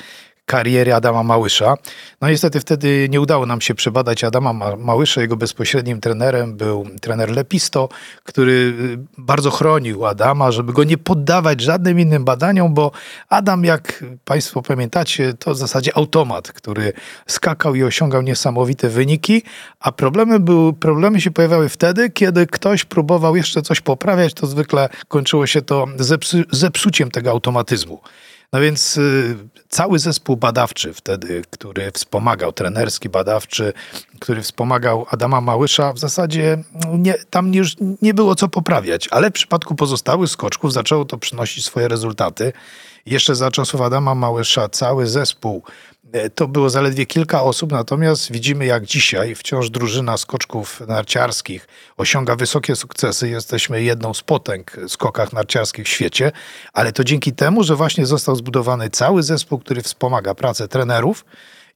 kariery 0.52 0.94
Adama 0.94 1.23
Małysza. 1.23 1.75
No 2.21 2.28
niestety 2.28 2.61
wtedy 2.61 3.09
nie 3.11 3.21
udało 3.21 3.47
nam 3.47 3.61
się 3.61 3.75
przebadać 3.75 4.25
Adama 4.25 4.76
Małysza. 4.76 5.21
Jego 5.21 5.37
bezpośrednim 5.37 6.00
trenerem 6.00 6.56
był 6.56 6.87
trener 7.00 7.30
Lepisto, 7.30 7.88
który 8.25 8.52
y, 8.52 8.99
bardzo 9.18 9.50
chronił 9.50 10.06
Adama, 10.06 10.50
żeby 10.50 10.73
go 10.73 10.85
nie 10.85 10.99
poddawać 10.99 11.61
żadnym 11.61 12.00
innym 12.00 12.25
badaniom, 12.25 12.75
bo 12.75 12.90
Adam, 13.28 13.64
jak 13.64 14.04
Państwo 14.25 14.62
pamiętacie, 14.62 15.35
to 15.35 15.54
w 15.54 15.56
zasadzie 15.56 15.97
automat, 15.97 16.52
który 16.52 16.92
skakał 17.26 17.75
i 17.75 17.82
osiągał 17.82 18.23
niesamowite 18.23 18.88
wyniki, 18.88 19.42
a 19.80 19.92
problemy, 19.92 20.40
były, 20.40 20.73
problemy 20.73 21.21
się 21.21 21.30
pojawiały 21.30 21.68
wtedy, 21.68 22.11
kiedy 22.11 22.47
ktoś 22.47 22.85
próbował 22.85 23.37
jeszcze 23.37 23.62
coś 23.62 23.80
poprawiać, 23.80 24.35
to 24.35 24.47
zwykle 24.47 24.88
kończyło 25.09 25.47
się 25.47 25.62
to 25.62 25.87
zepsu, 25.97 26.37
zepsuciem 26.50 27.11
tego 27.11 27.30
automatyzmu. 27.30 28.00
No 28.52 28.61
więc 28.61 28.97
y, 28.97 29.37
cały 29.68 29.99
zespół 29.99 30.37
badawczy 30.37 30.92
wtedy, 30.94 31.42
który 31.50 31.90
wspomagał, 31.90 32.52
trenerski 32.52 33.09
badawczy, 33.09 33.73
który 34.21 34.42
wspomagał 34.42 35.06
Adama 35.11 35.40
Małysza, 35.40 35.92
w 35.92 35.99
zasadzie 35.99 36.59
no, 36.75 36.97
nie, 36.97 37.14
tam 37.30 37.54
już 37.54 37.76
nie 38.02 38.14
było 38.14 38.35
co 38.35 38.49
poprawiać, 38.49 39.09
ale 39.11 39.30
w 39.30 39.32
przypadku 39.32 39.75
pozostałych 39.75 40.30
skoczków 40.30 40.73
zaczęło 40.73 41.04
to 41.04 41.18
przynosić 41.18 41.64
swoje 41.64 41.88
rezultaty. 41.88 42.52
Jeszcze 43.06 43.35
za 43.35 43.50
czasów 43.50 43.80
Adama 43.80 44.14
Małysza 44.14 44.68
cały 44.68 45.06
zespół 45.06 45.62
to 46.35 46.49
było 46.49 46.71
zaledwie 46.71 47.07
kilka 47.07 47.42
osób, 47.42 47.73
natomiast 47.73 48.33
widzimy 48.33 48.66
jak 48.66 48.85
dzisiaj 48.85 49.35
wciąż 49.35 49.71
drużyna 49.71 50.16
skoczków 50.16 50.81
narciarskich 50.88 51.69
osiąga 51.97 52.37
wysokie 52.37 52.76
sukcesy. 52.76 53.28
Jesteśmy 53.28 53.83
jedną 53.83 54.14
z 54.14 54.23
potęg 54.23 54.76
skokach 54.88 55.33
narciarskich 55.33 55.87
w 55.87 55.88
świecie, 55.88 56.33
ale 56.73 56.92
to 56.92 57.04
dzięki 57.04 57.33
temu, 57.33 57.64
że 57.64 57.76
właśnie 57.76 58.07
został 58.07 58.37
zbudowany 58.37 58.90
cały 58.90 59.23
zespół, 59.23 59.59
który 59.59 59.83
wspomaga 59.83 60.35
pracę 60.35 60.69
trenerów 60.69 61.25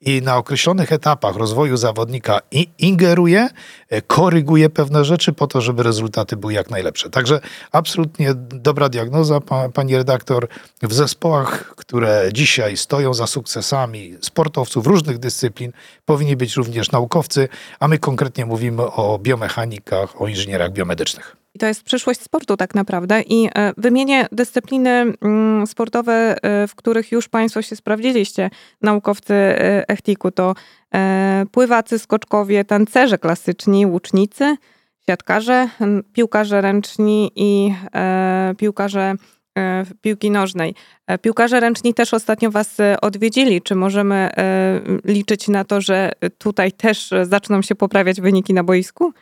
i 0.00 0.23
na 0.23 0.37
określonych 0.37 0.93
etapach 0.93 1.37
rozwoju 1.37 1.76
zawodnika 1.76 2.41
ingeruje, 2.79 3.49
e, 3.88 4.03
koryguje 4.03 4.71
pewne 4.71 5.05
rzeczy 5.05 5.33
po 5.33 5.47
to, 5.47 5.61
żeby 5.61 5.83
rezultaty 5.83 6.37
były 6.37 6.53
jak 6.53 6.71
najlepsze. 6.71 7.11
Także 7.11 7.41
absolutnie 7.73 8.35
dobra 8.35 8.88
diagnoza, 8.88 9.41
pani 9.75 9.97
redaktor. 9.97 10.49
W 10.83 10.95
zespołach, 10.95 11.75
które 11.76 12.29
dzisiaj 12.33 12.76
stoją 12.76 13.15
za 13.15 13.26
sukcesami 13.26 14.15
sportowców 14.21 14.87
różnych 14.87 15.19
dyscyplin, 15.19 15.73
powinni 16.05 16.37
być 16.37 16.57
również 16.57 16.91
naukowcy, 16.93 17.49
a 17.81 17.88
my 17.88 17.99
konkretnie 17.99 18.47
mówimy 18.47 18.83
o 18.83 19.19
biomechanikach, 19.19 20.23
o 20.23 20.29
inżynierach 20.29 20.73
biomedycznych. 20.73 21.37
I 21.57 21.59
to 21.59 21.67
jest 21.67 21.83
przyszłość 21.83 22.21
sportu 22.21 22.57
tak 22.57 22.75
naprawdę. 22.75 23.23
I 23.23 23.49
e, 23.55 23.73
wymienię 23.77 24.27
dyscypliny 24.33 24.91
mm, 24.91 25.67
sportowe, 25.67 26.37
e, 26.43 26.67
w 26.67 26.75
których 26.75 27.13
już 27.13 27.29
Państwo 27.29 27.63
się 27.63 27.77
sprawdziliście, 27.77 28.51
naukowcy 28.83 29.35
e, 29.35 29.89
Echtiku. 29.89 30.31
To 30.31 30.55
pływacy, 31.53 31.99
skoczkowie, 31.99 32.65
tancerze 32.65 33.19
klasyczni, 33.19 33.87
łucznicy, 33.87 34.57
siatkarze, 35.07 35.69
piłkarze 36.13 36.61
ręczni 36.61 37.33
i 37.37 37.75
piłkarze 38.59 39.15
piłki 40.01 40.31
nożnej. 40.31 40.75
Piłkarze 41.23 41.61
ręczni 41.61 41.95
też 41.95 42.15
ostatnio 42.15 42.51
Was 42.51 42.77
odwiedzili. 43.03 43.63
Czy 43.63 43.75
możemy 43.75 44.31
liczyć 45.05 45.49
na 45.49 45.65
to, 45.65 45.81
że 45.81 46.13
tutaj 46.39 46.73
też 46.73 47.11
zaczną 47.23 47.63
się 47.63 47.75
poprawiać 47.75 48.21
wyniki 48.21 48.55
na 48.55 48.65
boisku? 48.65 49.13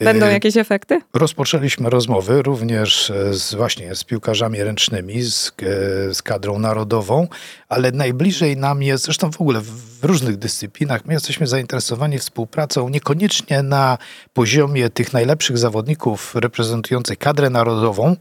Będą 0.00 0.26
e, 0.26 0.32
jakieś 0.32 0.56
efekty? 0.56 1.00
Rozpoczęliśmy 1.14 1.90
rozmowy 1.90 2.42
również 2.42 3.10
e, 3.10 3.34
z, 3.34 3.54
właśnie 3.54 3.94
z 3.94 4.04
piłkarzami 4.04 4.62
ręcznymi, 4.62 5.22
z, 5.22 5.48
e, 5.48 6.14
z 6.14 6.22
kadrą 6.22 6.58
narodową, 6.58 7.28
ale 7.68 7.92
najbliżej 7.92 8.56
nam 8.56 8.82
jest, 8.82 9.04
zresztą 9.04 9.32
w 9.32 9.40
ogóle 9.40 9.60
w 9.60 10.04
różnych 10.04 10.36
dyscyplinach, 10.36 11.04
my 11.06 11.12
jesteśmy 11.12 11.46
zainteresowani 11.46 12.18
współpracą 12.18 12.88
niekoniecznie 12.88 13.62
na 13.62 13.98
poziomie 14.32 14.90
tych 14.90 15.12
najlepszych 15.12 15.58
zawodników 15.58 16.34
reprezentujących 16.34 17.18
kadrę 17.18 17.50
narodową, 17.50 18.16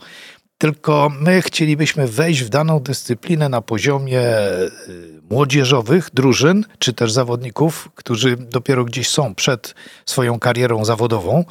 tylko 0.62 1.12
my 1.20 1.42
chcielibyśmy 1.42 2.08
wejść 2.08 2.44
w 2.44 2.50
daną 2.50 2.80
dyscyplinę 2.80 3.50
na 3.50 3.62
poziomie 3.62 4.22
y, 4.22 4.72
młodzieżowych 5.30 6.10
drużyn, 6.14 6.66
czy 6.80 6.94
też 6.94 7.12
zawodników, 7.12 7.90
którzy 7.96 8.38
dopiero 8.38 8.86
gdzieś 8.86 9.10
są 9.10 9.36
przed 9.36 9.76
swoją 10.06 10.40
karierą 10.40 10.86
zawodową. 10.86 11.46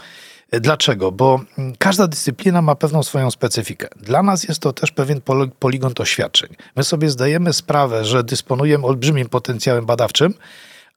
Dlaczego? 0.52 1.12
Bo 1.12 1.40
mm, 1.59 1.73
każda 1.79 2.07
dyscyplina 2.07 2.62
ma 2.62 2.75
pewną 2.75 3.02
swoją 3.02 3.31
specyfikę. 3.31 3.88
Dla 3.97 4.23
nas 4.23 4.45
jest 4.45 4.61
to 4.61 4.73
też 4.73 4.93
pewien 4.93 5.21
poligon 5.59 5.93
doświadczeń. 5.93 6.57
My 6.76 6.85
sobie 6.85 7.11
zdajemy 7.11 7.52
sprawę, 7.52 8.05
że 8.05 8.25
dysponujemy 8.25 8.87
olbrzymim 8.87 9.29
potencjałem 9.29 9.87
badawczym, 9.87 10.35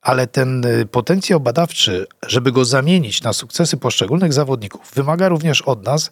ale 0.01 0.27
ten 0.27 0.65
y, 0.65 0.85
potencjał 0.85 1.39
badawczy, 1.39 2.07
żeby 2.27 2.51
go 2.51 2.65
zamienić 2.65 3.23
na 3.23 3.33
sukcesy 3.33 3.77
poszczególnych 3.77 4.33
zawodników, 4.33 4.91
wymaga 4.95 5.29
również 5.29 5.61
od 5.61 5.85
nas 5.85 6.11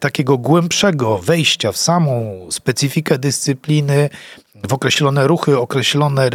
takiego 0.00 0.38
głębszego 0.38 1.18
wejścia 1.18 1.72
w 1.72 1.76
samą 1.76 2.46
specyfikę 2.50 3.18
dyscypliny, 3.18 4.10
w 4.68 4.72
określone 4.72 5.26
ruchy, 5.26 5.58
określone, 5.58 6.26
e, 6.26 6.30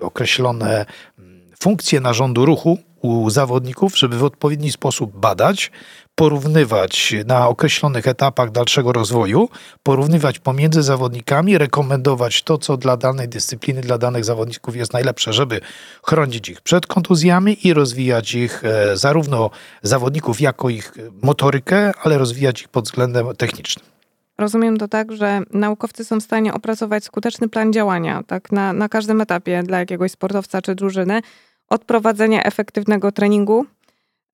określone 0.00 0.86
mm, 1.18 1.40
funkcje 1.60 2.00
narządu 2.00 2.46
ruchu 2.46 2.78
u 3.02 3.30
zawodników, 3.30 3.98
żeby 3.98 4.18
w 4.18 4.24
odpowiedni 4.24 4.72
sposób 4.72 5.16
badać, 5.16 5.70
porównywać 6.14 7.14
na 7.26 7.48
określonych 7.48 8.08
etapach 8.08 8.50
dalszego 8.50 8.92
rozwoju, 8.92 9.48
porównywać 9.82 10.38
pomiędzy 10.38 10.82
zawodnikami, 10.82 11.58
rekomendować 11.58 12.42
to, 12.42 12.58
co 12.58 12.76
dla 12.76 12.96
danej 12.96 13.28
dyscypliny, 13.28 13.80
dla 13.80 13.98
danych 13.98 14.24
zawodników 14.24 14.76
jest 14.76 14.92
najlepsze, 14.92 15.32
żeby 15.32 15.60
chronić 16.02 16.48
ich 16.48 16.60
przed 16.60 16.86
kontuzjami 16.86 17.66
i 17.66 17.74
rozwijać 17.74 18.34
ich 18.34 18.64
e, 18.64 18.96
zarówno 18.96 19.50
zawodników 19.82 20.40
jako 20.40 20.70
ich 20.70 20.94
motorykę, 21.22 21.92
ale 22.02 22.18
rozwijać 22.18 22.62
ich 22.62 22.68
pod 22.68 22.84
względem 22.84 23.26
technicznym. 23.36 23.92
Rozumiem 24.38 24.76
to 24.76 24.88
tak, 24.88 25.12
że 25.12 25.40
naukowcy 25.50 26.04
są 26.04 26.20
w 26.20 26.22
stanie 26.22 26.54
opracować 26.54 27.04
skuteczny 27.04 27.48
plan 27.48 27.72
działania 27.72 28.22
tak 28.26 28.52
na, 28.52 28.72
na 28.72 28.88
każdym 28.88 29.20
etapie 29.20 29.62
dla 29.62 29.78
jakiegoś 29.78 30.10
sportowca 30.10 30.62
czy 30.62 30.74
drużyny, 30.74 31.20
od 31.68 31.84
prowadzenia 31.84 32.42
efektywnego 32.42 33.12
treningu 33.12 33.66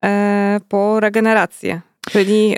E, 0.04 0.60
po 0.68 1.00
regenerację. 1.00 1.80
Czyli 2.10 2.56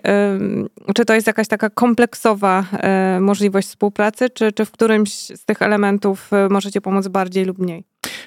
czy 0.94 1.04
to 1.04 1.14
jest 1.14 1.26
jakaś 1.26 1.48
taka 1.48 1.70
kompleksowa 1.70 2.64
e, 2.72 3.20
możliwość 3.20 3.68
współpracy, 3.68 4.30
czy, 4.30 4.52
czy 4.52 4.64
w 4.64 4.70
którymś 4.70 5.12
z 5.12 5.44
tych 5.44 5.62
elementów 5.62 6.32
e, 6.32 6.48
możecie 6.48 6.80
pomóc 6.80 7.08
bardziej 7.08 7.44
lub 7.44 7.58
mniej? 7.58 7.84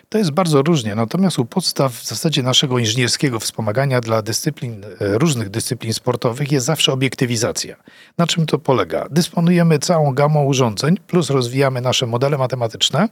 To 0.10 0.18
jest 0.18 0.32
bardzo 0.32 0.62
różnie, 0.62 0.96
natomiast 0.96 1.40
u 1.40 1.46
podstaw 1.46 1.94
w 1.94 2.06
zasadzie 2.06 2.44
naszego 2.44 2.80
inżynierskiego 2.80 3.40
wspomagania 3.40 4.02
dla 4.02 4.22
dyscyplin, 4.22 4.86
różnych 5.00 5.50
dyscyplin 5.50 5.94
sportowych 5.94 6.52
jest 6.52 6.66
zawsze 6.66 6.94
obiektywizacja. 6.94 7.76
Na 8.18 8.28
czym 8.28 8.46
to 8.46 8.60
polega? 8.60 9.08
Dysponujemy 9.12 9.80
całą 9.80 10.14
gamą 10.14 10.44
urządzeń, 10.44 10.98
plus 11.08 11.30
rozwijamy 11.30 11.82
nasze 11.82 12.06
modele 12.06 12.38
matematyczne, 12.38 13.10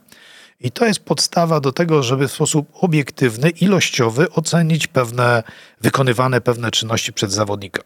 i 0.60 0.72
to 0.72 0.86
jest 0.86 1.00
podstawa 1.00 1.60
do 1.60 1.72
tego, 1.72 2.04
żeby 2.04 2.28
w 2.28 2.32
sposób 2.32 2.68
obiektywny, 2.74 3.50
ilościowy 3.50 4.32
ocenić 4.32 4.88
pewne, 4.88 5.44
wykonywane 5.82 6.42
pewne 6.42 6.72
czynności 6.72 7.14
przed 7.14 7.32
zawodnika. 7.32 7.82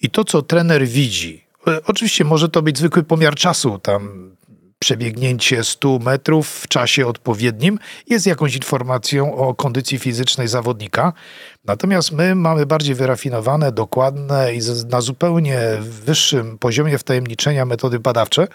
I 0.00 0.10
to, 0.10 0.24
co 0.24 0.42
trener 0.42 0.86
widzi, 0.86 1.44
e, 1.66 1.80
oczywiście 1.84 2.24
może 2.24 2.48
to 2.48 2.62
być 2.62 2.78
zwykły 2.78 3.02
pomiar 3.02 3.34
czasu, 3.34 3.78
tam 3.78 4.30
przebiegnięcie 4.78 5.64
100 5.64 5.98
metrów 5.98 6.48
w 6.48 6.68
czasie 6.68 7.06
odpowiednim 7.06 7.78
jest 8.06 8.26
jakąś 8.26 8.56
informacją 8.56 9.34
o 9.36 9.54
kondycji 9.54 9.98
fizycznej 9.98 10.48
zawodnika. 10.48 11.12
Natomiast 11.64 12.12
my 12.12 12.34
mamy 12.34 12.66
bardziej 12.66 12.94
wyrafinowane, 12.94 13.72
dokładne 13.72 14.54
i 14.54 14.60
na 14.88 15.00
zupełnie 15.00 15.60
wyższym 15.80 16.58
poziomie 16.58 16.98
wtajemniczenia 16.98 17.64
metody 17.64 17.98
badawcze, 17.98 18.48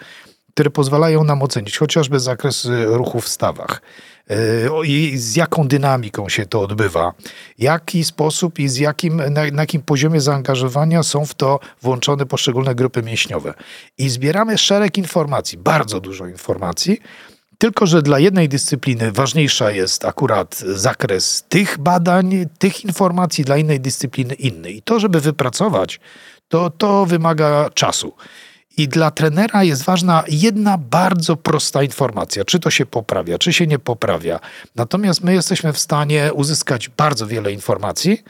które 0.54 0.70
pozwalają 0.70 1.24
nam 1.24 1.42
ocenić 1.42 1.78
chociażby 1.78 2.20
zakres 2.20 2.68
ruchu 2.84 3.20
w 3.20 3.28
stawach 3.28 3.82
e, 4.30 4.36
i 4.84 5.18
z 5.18 5.36
jaką 5.36 5.68
dynamiką 5.68 6.28
się 6.28 6.46
to 6.46 6.60
odbywa, 6.60 7.12
jaki 7.58 8.04
sposób 8.04 8.58
i 8.58 8.68
z 8.68 8.76
jakim, 8.76 9.16
na, 9.16 9.46
na 9.52 9.62
jakim 9.62 9.82
poziomie 9.82 10.20
zaangażowania 10.20 11.02
są 11.02 11.26
w 11.26 11.34
to 11.34 11.60
włączone 11.82 12.26
poszczególne 12.26 12.74
grupy 12.74 13.02
mięśniowe. 13.02 13.54
I 13.98 14.08
zbieramy 14.08 14.58
szereg 14.58 14.98
informacji, 14.98 15.58
bardzo 15.58 16.00
dużo 16.00 16.26
informacji, 16.26 17.00
tylko, 17.58 17.86
że 17.86 18.02
dla 18.02 18.18
jednej 18.18 18.48
dyscypliny 18.48 19.12
ważniejsza 19.12 19.70
jest 19.70 20.04
akurat 20.04 20.58
zakres 20.58 21.44
tych 21.48 21.78
badań, 21.78 22.46
tych 22.58 22.84
informacji, 22.84 23.44
dla 23.44 23.56
innej 23.56 23.80
dyscypliny 23.80 24.34
inny. 24.34 24.70
I 24.70 24.82
to, 24.82 25.00
żeby 25.00 25.20
wypracować, 25.20 26.00
to, 26.48 26.70
to 26.70 27.06
wymaga 27.06 27.70
czasu. 27.74 28.12
I 28.76 28.88
dla 28.88 29.10
trenera 29.10 29.64
jest 29.64 29.84
ważna 29.84 30.24
jedna 30.28 30.78
bardzo 30.78 31.36
prosta 31.36 31.82
informacja, 31.82 32.44
czy 32.44 32.60
to 32.60 32.70
się 32.70 32.86
poprawia, 32.86 33.38
czy 33.38 33.52
się 33.52 33.66
nie 33.66 33.78
poprawia. 33.78 34.40
Natomiast 34.76 35.24
my 35.24 35.34
jesteśmy 35.34 35.72
w 35.72 35.78
stanie 35.78 36.30
uzyskać 36.32 36.88
bardzo 36.88 37.26
wiele 37.26 37.52
informacji, 37.52 38.22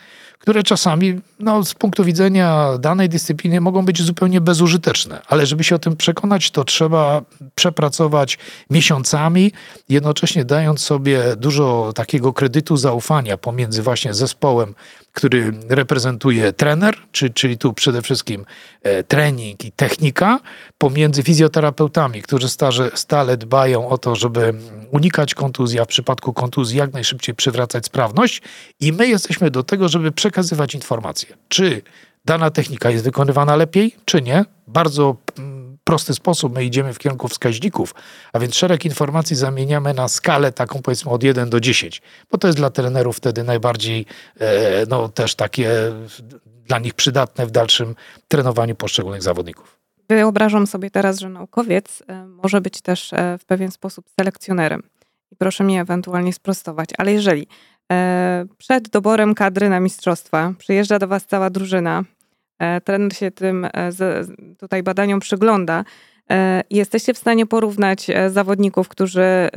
które 0.44 0.62
czasami 0.62 1.20
no, 1.38 1.64
z 1.64 1.74
punktu 1.74 2.04
widzenia 2.04 2.78
danej 2.78 3.08
dyscypliny 3.08 3.60
mogą 3.60 3.84
być 3.84 4.02
zupełnie 4.02 4.40
bezużyteczne. 4.40 5.22
Ale 5.28 5.46
żeby 5.46 5.64
się 5.64 5.74
o 5.74 5.78
tym 5.78 5.96
przekonać, 5.96 6.50
to 6.50 6.64
trzeba 6.64 7.22
przepracować 7.54 8.38
miesiącami, 8.70 9.52
jednocześnie 9.88 10.44
dając 10.44 10.80
sobie 10.80 11.36
dużo 11.36 11.92
takiego 11.94 12.32
kredytu 12.32 12.76
zaufania 12.76 13.36
pomiędzy 13.36 13.82
właśnie 13.82 14.14
zespołem 14.14 14.74
który 15.14 15.52
reprezentuje 15.68 16.52
trener, 16.52 16.94
czy, 17.12 17.30
czyli 17.30 17.58
tu 17.58 17.72
przede 17.72 18.02
wszystkim 18.02 18.44
e, 18.82 19.02
trening 19.02 19.64
i 19.64 19.72
technika, 19.72 20.40
pomiędzy 20.78 21.22
fizjoterapeutami, 21.22 22.22
którzy 22.22 22.48
starze, 22.48 22.90
stale 22.94 23.36
dbają 23.36 23.88
o 23.88 23.98
to, 23.98 24.16
żeby 24.16 24.54
unikać 24.90 25.34
kontuzji, 25.34 25.80
a 25.80 25.84
w 25.84 25.88
przypadku 25.88 26.32
kontuzji 26.32 26.78
jak 26.78 26.92
najszybciej 26.92 27.34
przywracać 27.34 27.86
sprawność. 27.86 28.42
I 28.80 28.92
my 28.92 29.08
jesteśmy 29.08 29.50
do 29.50 29.62
tego, 29.62 29.88
żeby 29.88 30.12
przekazywać 30.12 30.74
informacje, 30.74 31.36
czy 31.48 31.82
dana 32.24 32.50
technika 32.50 32.90
jest 32.90 33.04
wykonywana 33.04 33.56
lepiej, 33.56 33.96
czy 34.04 34.22
nie. 34.22 34.44
Bardzo 34.66 35.16
mm, 35.38 35.53
prosty 35.84 36.14
sposób. 36.14 36.54
My 36.54 36.64
idziemy 36.64 36.94
w 36.94 36.98
kierunku 36.98 37.28
wskaźników, 37.28 37.94
a 38.32 38.38
więc 38.38 38.54
szereg 38.54 38.84
informacji 38.84 39.36
zamieniamy 39.36 39.94
na 39.94 40.08
skalę 40.08 40.52
taką 40.52 40.82
powiedzmy 40.82 41.10
od 41.10 41.22
1 41.22 41.50
do 41.50 41.60
10, 41.60 42.02
bo 42.30 42.38
to 42.38 42.48
jest 42.48 42.58
dla 42.58 42.70
trenerów 42.70 43.16
wtedy 43.16 43.44
najbardziej 43.44 44.06
e, 44.40 44.86
no 44.88 45.08
też 45.08 45.34
takie 45.34 45.70
dla 46.64 46.78
nich 46.78 46.94
przydatne 46.94 47.46
w 47.46 47.50
dalszym 47.50 47.94
trenowaniu 48.28 48.74
poszczególnych 48.74 49.22
zawodników. 49.22 49.78
Wyobrażam 50.08 50.66
sobie 50.66 50.90
teraz, 50.90 51.18
że 51.18 51.28
naukowiec 51.28 52.02
e, 52.08 52.26
może 52.26 52.60
być 52.60 52.80
też 52.80 53.12
e, 53.12 53.38
w 53.38 53.44
pewien 53.44 53.70
sposób 53.70 54.06
selekcjonerem. 54.20 54.82
I 55.32 55.36
proszę 55.36 55.64
mi 55.64 55.78
ewentualnie 55.78 56.32
sprostować, 56.32 56.90
ale 56.98 57.12
jeżeli 57.12 57.46
przed 58.58 58.88
doborem 58.88 59.34
kadry 59.34 59.68
na 59.68 59.80
mistrzostwa 59.80 60.52
przyjeżdża 60.58 60.98
do 60.98 61.08
Was 61.08 61.26
cała 61.26 61.50
drużyna, 61.50 62.04
trener 62.84 63.16
się 63.16 63.30
tym 63.30 63.66
tutaj 64.58 64.82
badaniom 64.82 65.20
przygląda, 65.20 65.84
Jesteście 66.70 67.14
w 67.14 67.18
stanie 67.18 67.46
porównać 67.46 68.06
zawodników, 68.28 68.88
którzy 68.88 69.48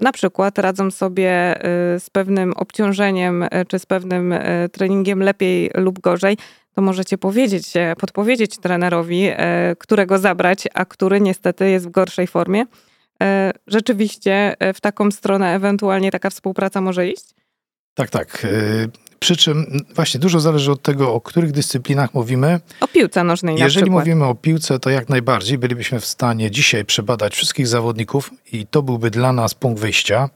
na 0.00 0.12
przykład 0.12 0.58
radzą 0.58 0.90
sobie 0.90 1.54
z 1.98 2.10
pewnym 2.10 2.52
obciążeniem 2.52 3.44
czy 3.68 3.78
z 3.78 3.86
pewnym 3.86 4.34
treningiem 4.72 5.22
lepiej 5.22 5.70
lub 5.74 6.00
gorzej, 6.00 6.36
to 6.74 6.82
możecie 6.82 7.18
powiedzieć, 7.18 7.76
e, 7.76 7.96
podpowiedzieć 7.96 8.58
trenerowi, 8.58 9.28
e, 9.30 9.76
którego 9.78 10.18
zabrać, 10.18 10.68
a 10.74 10.84
który 10.84 11.20
niestety 11.20 11.70
jest 11.70 11.88
w 11.88 11.90
gorszej 11.90 12.26
formie. 12.26 12.66
E, 13.22 13.52
rzeczywiście 13.66 14.54
w 14.74 14.80
taką 14.80 15.10
stronę 15.10 15.54
ewentualnie 15.54 16.10
taka 16.10 16.30
współpraca 16.30 16.80
może 16.80 17.08
iść? 17.08 17.41
Tak, 17.94 18.10
tak. 18.10 18.46
Przy 19.22 19.36
czym 19.36 19.84
właśnie 19.94 20.20
dużo 20.20 20.40
zależy 20.40 20.72
od 20.72 20.82
tego, 20.82 21.14
o 21.14 21.20
których 21.20 21.52
dyscyplinach 21.52 22.14
mówimy. 22.14 22.60
O 22.80 22.88
piłce 22.88 23.24
nożnej 23.24 23.56
Jeżeli 23.58 23.90
na 23.90 23.98
mówimy 23.98 24.24
o 24.24 24.34
piłce, 24.34 24.78
to 24.78 24.90
jak 24.90 25.08
najbardziej 25.08 25.58
bylibyśmy 25.58 26.00
w 26.00 26.06
stanie 26.06 26.50
dzisiaj 26.50 26.84
przebadać 26.84 27.34
wszystkich 27.34 27.68
zawodników 27.68 28.30
i 28.52 28.66
to 28.66 28.82
byłby 28.82 29.10
dla 29.10 29.32
nas 29.32 29.54
punkt 29.54 29.80
wyjścia. 29.80 30.30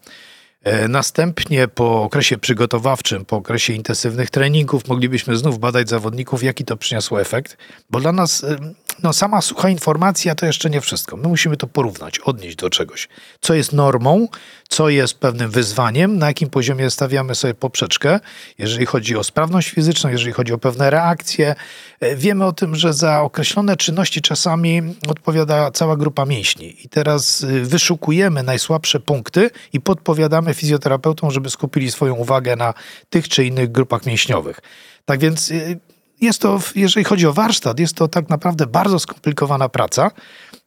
E, 0.63 0.89
następnie 0.89 1.69
po 1.69 2.03
okresie 2.03 2.39
przygotowawczym, 2.39 3.25
po 3.25 3.37
okresie 3.37 3.73
intensywnych 3.73 4.31
treningów 4.31 4.89
moglibyśmy 4.89 5.37
znów 5.37 5.59
badać 5.59 5.89
zawodników, 5.89 6.43
jaki 6.43 6.65
to 6.65 6.77
przyniosło 6.77 7.21
efekt, 7.21 7.57
bo 7.91 8.01
dla 8.01 8.13
nas 8.13 8.45
e, 8.45 8.57
no, 9.03 9.13
sama 9.13 9.41
sucha 9.41 9.69
informacja 9.69 10.35
to 10.35 10.47
jeszcze 10.47 10.71
nie 10.71 10.81
wszystko. 10.81 11.17
My 11.17 11.29
musimy 11.29 11.57
to 11.57 11.67
porównać, 11.67 12.19
odnieść 12.19 12.57
do 12.57 12.71
czegoś. 12.71 13.09
Co 13.41 13.55
jest 13.55 13.73
normą, 13.73 14.29
co 14.69 14.89
jest 14.89 15.19
pewnym 15.19 15.51
wyzwaniem, 15.51 16.19
na 16.19 16.27
jakim 16.27 16.51
poziomie 16.51 16.91
stawiamy 16.91 17.35
sobie 17.35 17.55
poprzeczkę, 17.55 18.21
jeżeli 18.59 18.87
chodzi 18.87 19.17
o 19.17 19.25
sprawność 19.25 19.71
fizyczną, 19.71 20.11
jeżeli 20.11 20.33
chodzi 20.33 20.53
o 20.53 20.59
pewne 20.59 20.91
reakcje. 20.91 21.55
E, 22.01 22.17
wiemy 22.17 22.45
o 22.45 22.53
tym, 22.53 22.77
że 22.77 22.95
za 22.95 23.21
określone 23.21 23.77
czynności 23.77 24.23
czasami 24.23 24.83
odpowiada 25.09 25.71
cała 25.71 25.97
grupa 25.97 26.25
mięśni. 26.25 26.85
I 26.85 26.89
teraz 26.89 27.47
wyszukujemy 27.63 28.43
najsłabsze 28.43 29.01
punkty 29.01 29.51
i 29.73 29.81
podpowiadamy 29.81 30.55
fizjoterapeutom, 30.55 31.31
żeby 31.31 31.51
skupili 31.51 31.91
swoją 31.91 32.15
uwagę 32.15 32.57
na 32.57 32.75
tych 33.11 33.29
czy 33.29 33.45
innych 33.45 33.73
grupach 33.73 34.07
mięśniowych. 34.07 34.61
Tak 35.07 35.21
więc 35.21 35.51
y, 35.51 35.81
jest 36.21 36.41
to, 36.41 36.61
jeżeli 36.75 37.05
chodzi 37.05 37.27
o 37.27 37.33
warsztat, 37.33 37.81
jest 37.81 37.95
to 37.95 38.09
tak 38.09 38.29
naprawdę 38.29 38.67
bardzo 38.67 38.99
skomplikowana 38.99 39.69
praca. 39.69 40.11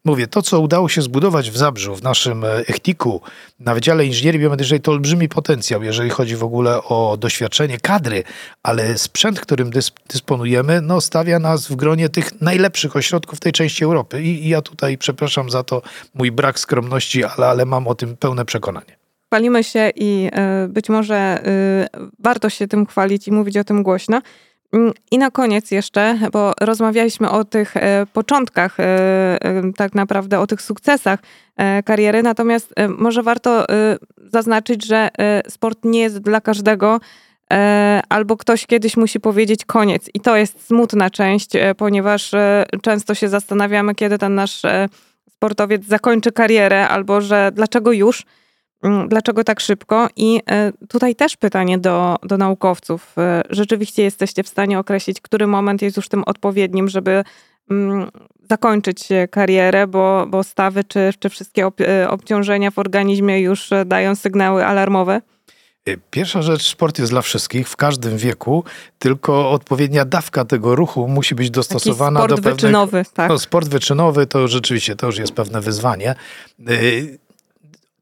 Mówię, 0.06 0.28
to 0.28 0.42
co 0.42 0.60
udało 0.60 0.90
się 0.90 1.02
zbudować 1.02 1.52
w 1.52 1.58
Zabrzu, 1.58 1.96
w 1.96 2.04
naszym 2.04 2.44
e, 2.44 2.48
ECHTIK-u, 2.58 3.22
na 3.60 3.74
Wydziale 3.74 4.06
Inżynierii 4.06 4.42
Biomedycznej, 4.42 4.82
to 4.82 4.92
olbrzymi 4.92 5.30
potencjał, 5.30 5.84
jeżeli 5.84 6.10
chodzi 6.10 6.36
w 6.36 6.44
ogóle 6.44 6.84
o 6.84 7.18
doświadczenie 7.20 7.78
kadry, 7.78 8.24
ale 8.64 8.98
sprzęt, 8.98 9.40
którym 9.40 9.70
dys 9.70 9.92
dysponujemy, 10.10 10.82
no, 10.82 11.02
stawia 11.02 11.40
nas 11.40 11.68
w 11.68 11.76
gronie 11.76 12.10
tych 12.10 12.42
najlepszych 12.42 12.96
ośrodków 12.96 13.40
tej 13.40 13.52
części 13.52 13.84
Europy. 13.84 14.24
I, 14.24 14.46
I, 14.46 14.50
ja 14.50 14.62
tutaj 14.62 14.98
przepraszam 14.98 15.50
za 15.50 15.64
to 15.64 15.82
mój 16.14 16.32
brak 16.32 16.60
skromności, 16.60 17.24
ale, 17.24 17.48
ale 17.48 17.66
mam 17.66 17.88
o 17.88 17.96
tym 17.96 18.18
pełne 18.18 18.46
przekonanie 18.46 19.00
chwalimy 19.30 19.64
się 19.64 19.92
i 19.96 20.30
e, 20.32 20.68
być 20.68 20.90
może 20.90 21.16
e, 21.16 21.88
warto 22.20 22.50
się 22.50 22.68
tym 22.68 22.86
chwalić 22.86 23.28
i 23.28 23.32
mówić 23.32 23.58
o 23.58 23.64
tym 23.64 23.84
głośno. 23.84 24.22
Mm, 24.74 24.94
I 25.12 25.18
na 25.18 25.32
koniec 25.32 25.72
jeszcze, 25.72 26.20
bo 26.32 26.54
rozmawialiśmy 26.62 27.30
o 27.30 27.44
tych 27.44 27.78
e, 27.78 28.06
początkach, 28.14 28.78
tak 29.76 29.96
naprawdę 29.96 30.40
o 30.40 30.48
tych 30.48 30.62
sukcesach 30.62 31.20
kariery, 31.86 32.24
natomiast 32.24 32.74
może 32.98 33.24
warto 33.24 33.66
zaznaczyć, 34.18 34.86
że 34.86 35.10
sport 35.48 35.80
nie 35.84 36.00
jest 36.00 36.20
dla 36.20 36.42
każdego, 36.42 37.00
albo 38.10 38.38
ktoś 38.38 38.66
kiedyś 38.66 38.98
musi 38.98 39.20
powiedzieć 39.20 39.66
koniec. 39.66 40.10
I 40.14 40.20
to 40.20 40.38
jest 40.38 40.66
smutna 40.68 41.10
część, 41.10 41.52
ponieważ 41.78 42.32
często 42.82 43.16
się 43.16 43.30
zastanawiamy, 43.30 43.96
kiedy 43.96 44.18
ten 44.18 44.36
nasz 44.36 44.62
sportowiec 45.30 45.86
zakończy 45.86 46.32
karierę, 46.32 46.88
albo 46.88 47.22
że 47.22 47.52
dlaczego 47.54 47.92
już. 47.92 48.26
Mm, 48.84 49.10
dlaczego 49.10 49.44
tak 49.44 49.60
szybko? 49.60 50.10
I 50.16 50.42
e, 50.52 50.72
tutaj 50.90 51.16
też 51.16 51.38
pytanie 51.38 51.78
do, 51.78 52.16
do 52.24 52.38
naukowców. 52.38 53.18
E, 53.18 53.42
rzeczywiście 53.50 54.04
jesteście 54.04 54.44
w 54.44 54.48
stanie 54.48 54.80
określić, 54.80 55.22
który 55.22 55.48
moment 55.48 55.82
jest 55.82 55.98
już 55.98 56.10
tym 56.10 56.24
odpowiednim, 56.24 56.90
żeby 56.90 57.24
mm, 57.72 58.10
zakończyć 58.50 59.08
karierę, 59.32 59.88
bo, 59.88 60.26
bo 60.28 60.44
stawy 60.44 60.84
czy, 60.84 61.12
czy 61.20 61.30
wszystkie 61.30 61.70
e, 61.82 62.10
obciążenia 62.10 62.72
w 62.72 62.80
organizmie 62.80 63.40
już 63.40 63.70
dają 63.86 64.16
sygnały 64.16 64.66
alarmowe? 64.66 65.22
Pierwsza 66.12 66.42
rzecz, 66.42 66.68
sport 66.68 67.00
jest 67.00 67.12
dla 67.12 67.22
wszystkich, 67.22 67.70
w 67.70 67.76
każdym 67.76 68.18
wieku, 68.18 68.64
tylko 69.00 69.52
odpowiednia 69.52 70.06
dawka 70.06 70.46
tego 70.46 70.76
ruchu 70.76 71.08
musi 71.08 71.36
być 71.36 71.52
dostosowana 71.52 72.20
sport 72.20 72.32
do 72.32 72.36
pewnych... 72.36 72.56
Wyczynowy, 72.56 73.04
tak. 73.14 73.30
No, 73.30 73.40
sport 73.40 73.68
wyczynowy 73.68 74.28
to 74.28 74.48
rzeczywiście, 74.48 74.96
to 74.96 75.08
już 75.08 75.18
jest 75.18 75.34
pewne 75.34 75.62
wyzwanie 75.62 76.16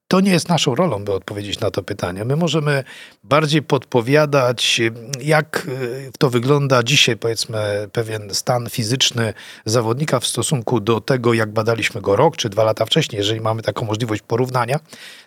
to 0.08 0.22
nie 0.22 0.32
jest 0.32 0.50
naszą 0.50 0.76
rolą, 0.76 1.06
by 1.06 1.13
odpowiedzieć 1.13 1.60
na 1.60 1.72
to 1.72 1.84
pytanie. 1.84 2.26
My 2.26 2.36
możemy 2.36 2.84
bardziej 3.24 3.62
podpowiadać, 3.62 4.82
jak 5.22 5.67
e, 6.08 6.12
to 6.20 6.30
wygląda 6.30 6.84
dzisiaj, 6.84 7.17
powiedzmy, 7.17 7.89
pewien 7.91 8.34
stan 8.34 8.70
fizyczny 8.70 9.34
zawodnika 9.65 10.20
w 10.20 10.28
stosunku 10.28 10.80
do 10.80 11.02
tego, 11.02 11.34
jak 11.34 11.52
badaliśmy 11.52 12.02
go 12.02 12.15
rok 12.15 12.38
czy 12.38 12.50
dwa 12.50 12.63
lata 12.63 12.86
wcześniej, 12.86 13.17
jeżeli 13.17 13.41
mamy 13.41 13.62
taką 13.62 13.86
możliwość 13.86 14.22
porównania. 14.22 14.80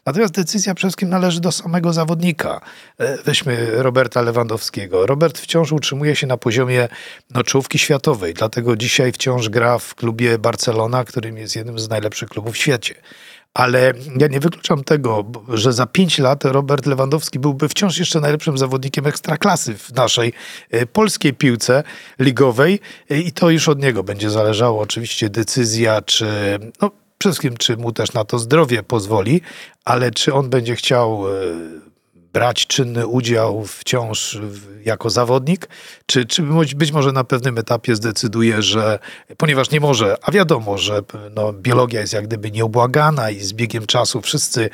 Natomiast 0.07 0.35
decyzja 0.35 0.75
przede 0.75 0.89
wszystkim 0.89 1.09
należy 1.09 1.41
do 1.41 1.53
samego 1.53 1.93
zawodnika. 1.93 2.61
E, 2.99 3.23
weźmy 3.23 3.83
Roberta 3.83 4.23
Lewandowskiego. 4.23 5.07
Robert 5.07 5.39
wciąż 5.39 5.73
utrzymuje 5.73 6.17
się 6.17 6.27
na 6.27 6.37
poziomie 6.37 6.89
no, 7.31 7.43
czołówki 7.43 7.79
światowej, 7.79 8.35
dlatego 8.35 8.77
dzisiaj 8.77 9.13
wciąż 9.13 9.49
gra 9.49 9.79
w 9.79 9.95
klubie 9.95 10.39
Barcelona, 10.39 11.05
którym 11.05 11.37
jest 11.39 11.57
jednym 11.57 11.79
z 11.79 11.89
najlepszych 11.89 12.29
klubów 12.29 12.55
w 12.55 12.59
świecie 12.59 12.95
ale 13.55 13.93
ja 14.19 14.27
nie 14.27 14.41
wykluczam 14.41 14.85
tego, 14.85 15.25
że 15.49 15.73
za 15.73 15.87
pięć 15.87 16.19
lat 16.19 16.45
Robert 16.45 16.87
Lewandowski 16.87 17.39
byłby 17.39 17.69
wciąż 17.69 17.99
jeszcze 17.99 18.21
najlepszym 18.21 18.59
zawodnikiem 18.59 19.07
ekstraklasy 19.07 19.79
w 19.79 19.93
naszej 19.93 20.33
e, 20.71 20.87
polskiej 20.87 21.35
piłce 21.35 21.83
ligowej. 22.19 22.81
E, 23.11 23.19
i 23.19 23.33
to 23.33 23.51
już 23.51 23.69
od 23.69 23.83
niego 23.83 24.03
będzie 24.03 24.31
zależało 24.31 24.81
oczywiście 24.81 25.31
decyzja, 25.31 26.03
czy 26.03 26.27
no, 26.83 26.91
przede 27.19 27.33
wszystkim, 27.33 27.57
czy 27.57 27.77
mu 27.77 27.93
też 27.93 28.13
na 28.13 28.25
to 28.25 28.39
zdrowie 28.39 28.83
pozwoli, 28.83 29.41
ale 29.85 30.11
czy 30.11 30.35
on 30.35 30.51
będzie 30.51 30.77
chciał 30.77 31.25
e, 31.29 31.90
brać 32.33 32.67
czynny 32.67 33.07
udział 33.07 33.65
wciąż 33.65 34.39
jako 34.85 35.11
zawodnik, 35.11 35.69
czy, 36.07 36.25
czy 36.27 36.43
być 36.77 36.93
może 36.93 37.13
na 37.13 37.25
pewnym 37.25 37.59
etapie 37.59 37.97
zdecyduje, 37.97 38.63
że 38.63 38.99
ponieważ 39.37 39.71
nie 39.71 39.81
może, 39.81 40.17
a 40.23 40.31
wiadomo, 40.31 40.79
że 40.79 41.01
no, 41.35 41.53
biologia 41.53 42.01
jest 42.01 42.13
jak 42.13 42.27
gdyby 42.27 42.51
nieubłagana 42.51 43.31
i 43.31 43.41
z 43.41 43.53
biegiem 43.53 43.87
czasu 43.87 44.21
wszyscy 44.21 44.71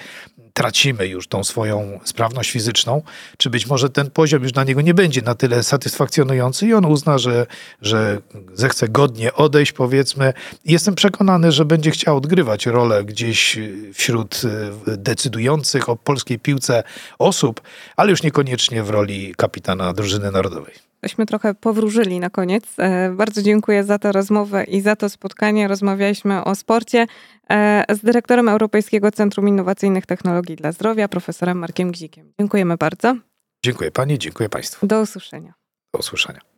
tracimy 0.57 1.07
już 1.07 1.29
tą 1.29 1.45
swoją 1.45 2.01
sprawność 2.05 2.51
fizyczną, 2.51 3.03
czy 3.37 3.51
być 3.51 3.67
może 3.67 3.91
ten 3.91 4.11
poziom 4.11 4.43
już 4.43 4.53
dla 4.53 4.65
niego 4.65 4.81
nie 4.81 4.95
będzie 4.95 5.23
na 5.23 5.35
tyle 5.35 5.63
satysfakcjonujący 5.63 6.67
i 6.67 6.75
on 6.75 6.85
uzna, 6.85 7.19
że, 7.19 7.47
że 7.83 8.19
zechce 8.55 8.89
godnie 8.89 9.35
odejść, 9.35 9.73
powiedzmy. 9.73 10.33
Jestem 10.65 10.95
przekonany, 10.95 11.53
że 11.53 11.65
będzie 11.65 11.91
chciał 11.91 12.17
odgrywać 12.17 12.67
rolę 12.67 13.05
gdzieś 13.05 13.59
wśród 13.95 14.43
e, 14.87 14.97
decydujących 14.97 15.89
o 15.89 15.97
polskiej 15.97 16.39
piłce 16.39 16.83
osób, 17.19 17.61
ale 17.97 18.11
już 18.11 18.23
niekoniecznie 18.23 18.83
w 18.83 18.91
roli 18.91 19.35
kapitana 19.37 19.93
drużyny 19.93 20.31
narodowej 20.31 20.86
Myśmy 21.03 21.27
trochę 21.27 21.55
powróżyli 21.55 22.21
na 22.21 22.31
koniec. 22.31 22.65
E, 22.79 23.11
bardzo 23.11 23.43
dziękuję 23.43 23.85
za 23.85 23.99
tę 23.99 24.13
rozmowę 24.13 24.65
i 24.65 24.81
za 24.81 24.97
to 24.97 25.09
spotkanie. 25.09 25.69
Rozmawialiśmy 25.69 26.45
o 26.45 26.55
sporcie 26.55 27.07
e, 27.51 27.85
z 27.95 28.01
dyrektorem 28.01 28.49
Europejskiego 28.49 29.11
Centrum 29.11 29.49
Innowacyjnych 29.49 30.07
Technologii 30.07 30.57
dla 30.57 30.73
Zdrowia, 30.73 31.09
profesorem 31.09 31.59
Markiem 31.59 31.91
Gzikiem. 31.91 32.33
Dziękujemy 32.41 32.77
bardzo. 32.77 33.17
Dziękuję 33.65 33.91
pani, 33.91 34.19
dziękuję 34.19 34.49
państwu. 34.49 34.87
Do 34.87 35.01
usłyszenia. 35.01 35.55
Do 35.95 35.99
usłyszenia. 35.99 36.56